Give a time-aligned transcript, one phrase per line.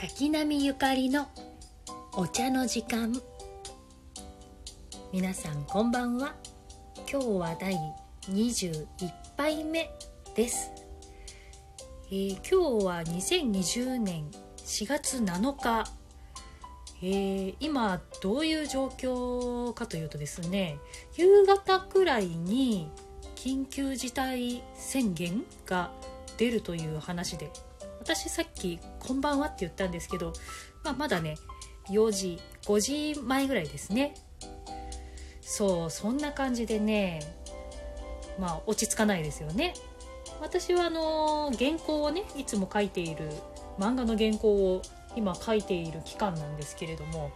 [0.00, 1.26] 滝波ゆかりの
[2.12, 3.20] お茶の時間。
[5.12, 6.36] 皆さんこんばんは。
[7.10, 7.74] 今日は第
[8.30, 8.86] 21
[9.36, 9.90] 杯目
[10.36, 10.70] です、
[12.12, 15.90] えー今日は2020年4月7日、
[17.02, 20.78] えー今どういう状況かというとですね
[21.16, 22.88] 夕方くらいに
[23.34, 25.90] 緊急事態宣言が
[26.36, 27.50] 出るという話で
[28.00, 30.32] 私さっき「こんばんは」って言ったんですけど、
[30.84, 31.36] まあ、まだね
[31.88, 32.80] 4時5
[33.14, 34.14] 時前ぐらいですね。
[35.40, 37.20] そうそんな感じでね
[38.38, 39.74] まあ落ち着かないですよね。
[40.40, 43.30] 私はあの原稿をねいつも書いている
[43.78, 44.82] 漫画の原稿を
[45.16, 47.32] 今書いている期間なんですけれども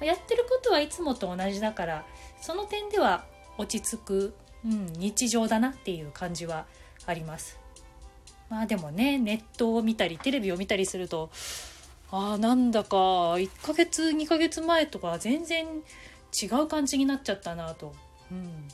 [0.00, 2.04] やってることはいつもと同じだから
[2.40, 3.24] その点では
[3.56, 4.34] 落ち着く、
[4.64, 6.66] うん、日常だなっていう感じは
[7.06, 7.61] あります。
[8.52, 11.30] まあでもねネットを見たりテレビを見たりすると
[12.10, 15.64] あーなんだか1ヶ月2ヶ月前とか全然
[16.38, 17.94] 違う感じになっちゃったなと、
[18.30, 18.68] うん。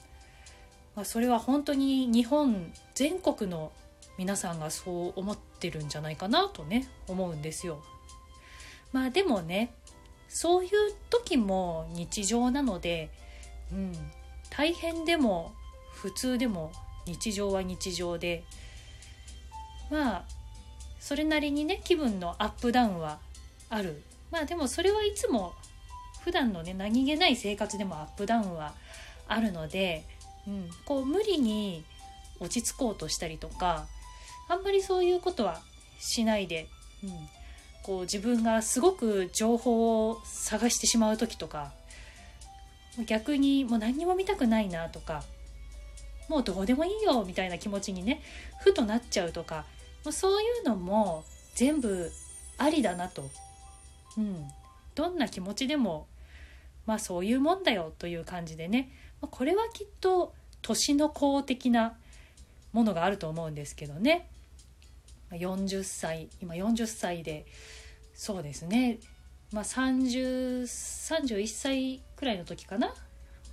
[0.97, 3.71] まあ、それは本当に日本全国の
[4.17, 7.81] 皆さんがそう思ってるんじゃないかなとね思うんですよ。
[8.93, 9.73] まあでもね
[10.29, 10.71] そういう
[11.09, 13.11] 時も日常なので、
[13.71, 13.93] うん、
[14.51, 15.53] 大変でも
[15.95, 16.73] 普通でも
[17.07, 18.43] 日常は日常で
[19.91, 20.25] まあ
[21.01, 23.19] それなりにね気分のアップダウンは
[23.71, 24.03] ある。
[24.31, 25.55] まあでもそれはいつも
[26.23, 28.75] 普段のね何気ない生活でもアップダウンは
[29.27, 30.05] あるので、
[30.47, 31.85] うん、こう無理に
[32.41, 33.87] 落ち着こうとしたりとか
[34.49, 35.61] あんまりそういうことは
[35.99, 36.69] しないで、
[37.03, 37.11] うん、
[37.83, 41.73] こう自分がすごく情報を探してしまう時とか
[43.07, 45.23] 逆にもう何にも見たくないなとか
[46.29, 48.21] もうどうでもいいよみたいな気持ちにね
[48.61, 49.65] ふとなっちゃうとか
[50.05, 52.11] もうそういうのも全部
[52.57, 53.29] ありだなと、
[54.17, 54.49] うん、
[54.95, 56.07] どんな気持ちでも
[56.87, 58.91] まあそういうもんだよという感じでね。
[59.21, 61.97] まこれはきっと年の功的な
[62.73, 64.29] ものがあると思うんですけどね。
[65.31, 67.45] 40歳今40歳で
[68.15, 68.99] そうですね。
[69.53, 72.95] まあ30 31歳くらいの時かな？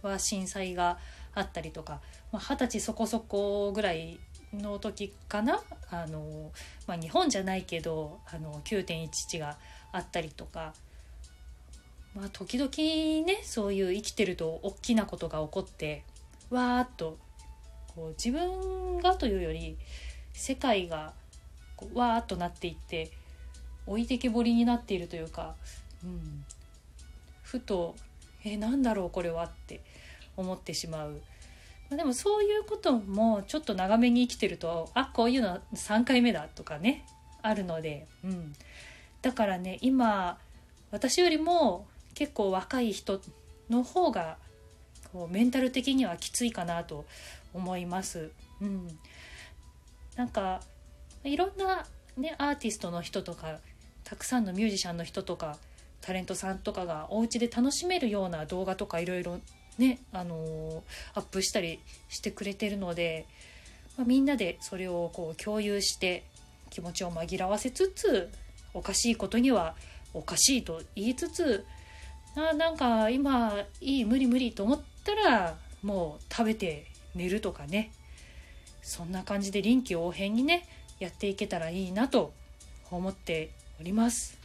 [0.02, 0.98] は震災が
[1.34, 2.02] あったりとか。
[2.32, 4.20] まあ二十歳そこそこぐらい
[4.62, 5.62] の時かな？
[5.90, 6.52] あの、
[6.88, 9.58] まあ、日本じゃないけどあの9.11が
[9.92, 10.74] あったりとか、
[12.16, 12.70] まあ、時々
[13.26, 16.04] ねそういう生きてると大きなことが起こって
[16.50, 17.18] わーっと
[17.96, 19.78] こう自分がというより
[20.34, 21.14] 世界が
[21.76, 23.12] こうわーっとなっていって
[23.88, 25.56] 置いてけぼりになっているというか、
[26.04, 26.46] うん、
[27.44, 27.96] ふと
[28.44, 29.82] 「えなんだろうこれは」って
[30.36, 31.22] 思ってしまう。
[31.90, 37.06] でもそういうこともちょっと長めに生きてるとあこういうの3回目だとかね
[37.42, 38.54] あるので、うん、
[39.22, 40.40] だからね今
[40.92, 43.22] 私よりも結構若い人
[43.70, 44.38] の方が
[45.14, 47.06] こうメンタル的にはきついかなと
[47.54, 48.32] 思います。
[48.62, 48.88] うん、
[50.16, 50.62] なんか
[51.24, 51.86] いろんな、
[52.18, 53.60] ね、アーティストの人とか
[54.04, 55.58] たくさんのミュージシャンの人とか
[56.02, 59.40] タレントさんとかがお家で楽しめるような動画とかいろいろ
[59.78, 63.26] ね、あのアップしたりしてくれてるので、
[63.98, 66.24] まあ、みんなでそれをこう共有して
[66.70, 68.30] 気持ちを紛らわせつつ
[68.74, 69.76] おかしいことには
[70.14, 71.66] おかしいと言いつつ
[72.36, 77.92] あなんか今いい無理無理と思ったらもう食べて寝るとかね
[78.82, 80.68] そんな感じで臨機応変にね
[81.00, 82.34] やっていけたらいいなと
[82.92, 84.38] 思っております。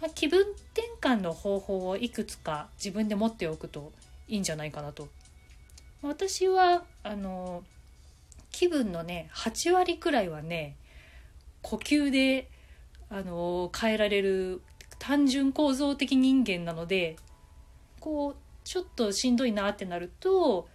[0.00, 0.40] まあ気分
[0.72, 3.92] 転換の方法をいくつか自分で持っておくと
[4.28, 5.08] いいんじゃないかなと。
[6.02, 7.64] 私はあの
[8.50, 10.76] 気分のね8割くらいはね
[11.62, 12.48] 呼吸で
[13.10, 14.60] あの変えられる
[14.98, 17.16] 単純構造的人間なので
[18.00, 20.68] こうちょっとしんどいなってなると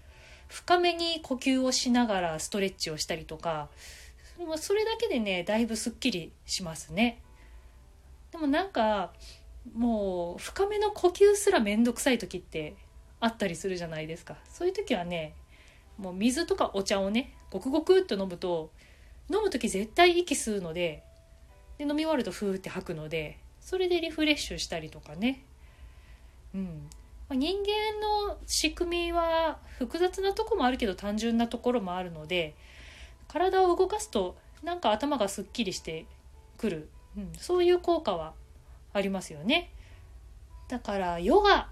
[0.48, 3.70] 深めに呼吸をしながらストレッチをしたりとか
[4.58, 7.22] それだけでねだいぶすっきりしますね。
[8.32, 9.14] でもなんか
[9.72, 12.76] もう深めの呼吸すらめんどくさい時って
[13.20, 14.36] あったりするじゃないですか。
[14.50, 15.36] そういう時はね
[15.98, 18.72] もう水とかお茶をねごくごくっと飲むと
[19.32, 21.04] 飲む時絶対息吸うので
[21.78, 25.44] で飲み終わるとフーって吐くのでそれでリフレッシュしたりとかね。
[26.54, 26.90] うん。
[27.30, 32.56] まあ人間の仕組みは複雑なとこもあるけど単純なところもあるので
[33.28, 36.06] 体を動かすとなんか頭がすっきりして
[36.58, 38.34] くる、うん、そういう効果は
[38.93, 39.72] ありますよね。
[40.69, 41.69] だからヨガ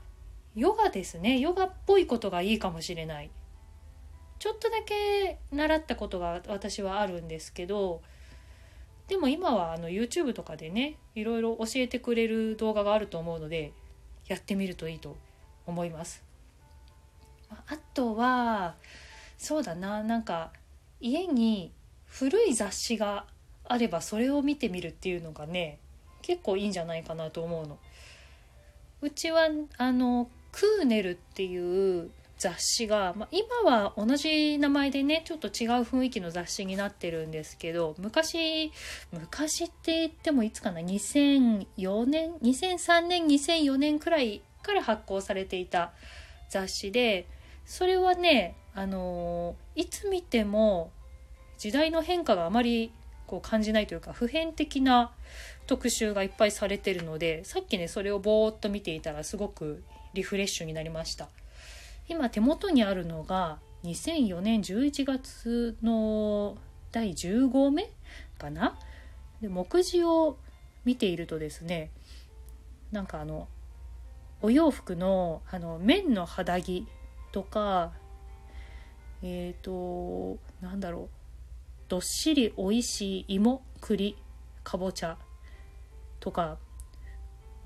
[0.55, 1.39] ヨガですね。
[1.39, 3.31] ヨガっぽいことがいいかもしれない。
[4.41, 8.01] ちょっとだけ習ったことが私はあるんですけど
[9.07, 13.71] でも今はあの YouTube とかでねいろいろ教えてくれる動画があると思うので
[14.27, 15.15] やってみるといいと
[15.67, 16.23] 思います。
[17.67, 18.77] あとは
[19.37, 20.51] そうだななんか
[20.99, 21.71] 家に
[22.05, 23.27] 古い雑誌が
[23.65, 25.77] あればそれを見てみるっていうのがね
[26.21, 27.77] 結構いいんじゃないかなと思うの。
[29.01, 35.51] うちはあのクーネルっていう雑誌が、まあ、今は同じ名前でねちょっと違う
[35.83, 38.71] 雰囲気の雑誌になってるんですけど昔
[39.11, 45.91] 昔って言ってもいつかな2004年2003年2004年くらいから発行されていた
[46.49, 47.27] 雑誌で
[47.65, 50.91] それはねあのいつ見ても
[51.59, 52.91] 時代の変化があまり
[53.27, 55.11] こう感じないというか普遍的な
[55.71, 61.29] 特集がいっぱいされてるのでさっきねそれをぼーっと見ていたらすごくリフレッシュになりました。
[62.09, 66.57] 今手元にあるのが2004年11月の
[66.91, 67.89] 第10号目
[68.37, 68.77] かな？
[69.41, 70.37] で目次を
[70.83, 71.89] 見ているとですね
[72.91, 73.47] なんかあの
[74.41, 76.85] お洋服のあの綿の肌着
[77.31, 77.93] とか
[79.23, 81.09] えっ、ー、となんだろう
[81.87, 84.17] どっしりおいしい芋栗
[84.65, 85.17] かぼちゃ
[86.21, 86.57] とか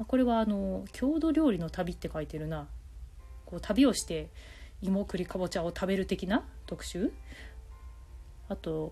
[0.08, 2.68] これはあの郷土料理の旅って書いてるな。
[3.46, 4.30] こう旅をして
[4.82, 7.14] 芋栗かぼちゃを食べる的な特集。
[8.50, 8.92] あと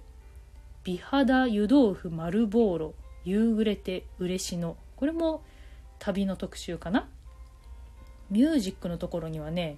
[0.84, 2.94] 美肌湯豆腐丸ボーロ
[3.26, 4.78] 夕暮れて嬉しの。
[4.96, 5.44] これも
[6.00, 7.10] 旅の特集かな。
[8.30, 9.78] ミュージックのところにはね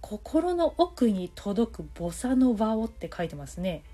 [0.00, 3.84] 心の奥に届くボサノバをって書いてますね。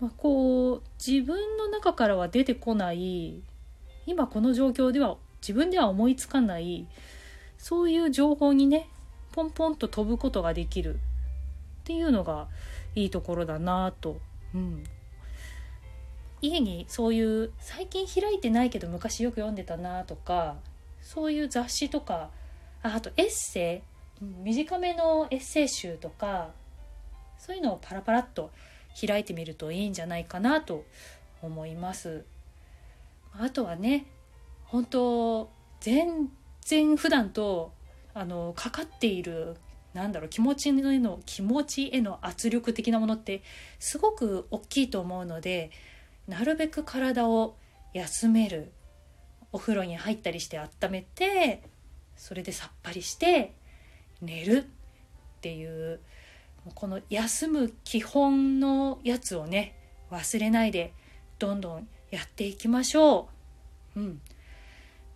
[0.00, 3.42] まあ、こう自分の中からは出てこない
[4.06, 6.86] 今この状況では自分では思いつかない
[7.58, 8.88] そういう情報にね
[9.32, 10.98] ポンポンと飛ぶことができるっ
[11.84, 12.48] ていうのが
[12.94, 14.20] いいところだなと、
[14.54, 14.84] うん、
[16.42, 20.56] 家にそういう最近開いてないけど昔よく読んでたなとか
[21.02, 22.30] そういう雑誌とか
[22.82, 23.82] ああとエッセ
[24.22, 26.48] イ短めのエッセイ集とか
[27.38, 28.50] そういうのをパラパラっと
[29.06, 30.84] 開いてみるといいんじゃないかなと
[31.42, 32.24] 思います。
[33.32, 34.06] あとはね
[34.64, 35.50] 本当
[35.80, 36.28] 全
[36.62, 37.72] 然普段と
[38.14, 39.56] あのかかっている
[39.94, 43.42] なんだろう気持ちへの気持ちへの圧力的なものって
[43.78, 45.70] すごく大きいと思うので
[46.28, 47.56] なるべく体を
[47.92, 48.72] 休める
[49.52, 51.62] お風呂に入ったりして温めて
[52.16, 53.54] それでさっぱりして
[54.20, 56.00] 寝るっていう
[56.74, 59.76] この休む基本のやつをね
[60.10, 60.92] 忘れないで
[61.38, 63.28] どんどんやっていきましょ
[63.96, 64.00] う。
[64.00, 64.20] うん、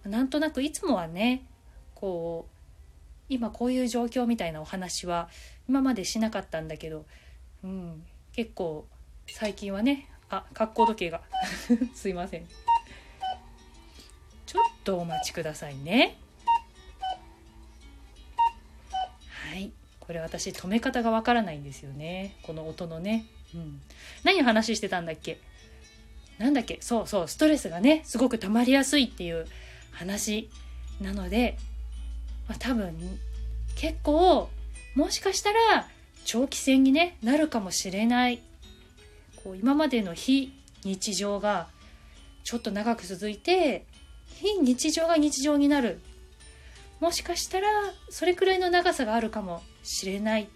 [0.04, 1.46] なんとなくいつもはね
[1.94, 2.54] こう
[3.28, 5.28] 今こういう状況みたいなお話は
[5.68, 7.04] 今までしなかったんだけど、
[7.62, 8.86] うん、結構
[9.26, 11.22] 最近はねあ格好時計が。
[11.94, 12.46] すいません。
[14.46, 16.16] ちょっとお待ちくださいね。
[20.06, 22.36] これ私止め方がわからないんですよね。
[22.42, 23.24] この音のね、
[23.54, 23.80] うん、
[24.22, 25.38] 何を話してたんだっけ？
[26.38, 26.78] なんだっけ？
[26.80, 29.46] そうそうストレスがねすごく溜まりやすいっていう
[29.92, 30.50] 話
[31.00, 31.56] なので、
[32.48, 32.96] まあ、多分
[33.76, 34.50] 結構
[34.94, 35.88] もしかしたら
[36.24, 38.40] 長期戦に、ね、なるかもしれない。
[39.42, 40.52] こう今までの非
[40.84, 41.68] 日常が
[42.44, 43.84] ちょっと長く続いて
[44.26, 46.00] 非日常が日常になる。
[47.00, 47.68] もしかしたら
[48.08, 50.48] それくらいの長さがあるかもしれない。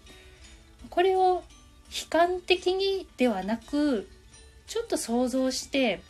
[0.89, 1.43] これを
[1.89, 4.09] 悲観的にではなく
[4.67, 6.01] ちょっと想像して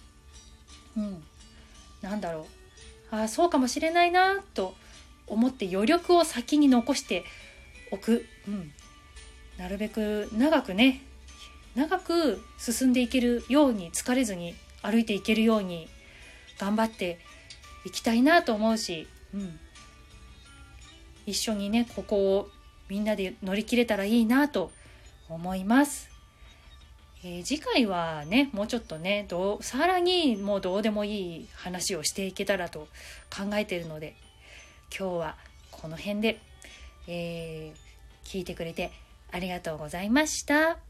[0.98, 1.24] うん
[2.02, 2.48] なんだろ
[3.12, 3.16] う。
[3.16, 4.76] ああそうかもしれないなと
[5.28, 7.24] 思って余力を先に残して
[7.92, 8.72] おく、うん、
[9.58, 11.02] なるべく長くね
[11.76, 15.88] 長く進んでいけるように疲れずに歩いていけるように
[16.60, 17.20] 頑張って
[17.86, 19.60] いきたいなと思うし、うん、
[21.26, 22.50] 一緒にねここを
[22.90, 24.72] みんなで乗り切れたらいいなと
[25.30, 26.10] 思います。
[27.24, 32.88] えー、次回はねもうちょっとねどうさらにもうどうでもいい話をしていけたらと
[33.30, 34.16] 考えているので
[34.98, 35.36] 今日は
[35.70, 36.40] この辺で、
[37.08, 38.92] えー、聞いてくれて
[39.32, 40.89] ありがとうございました。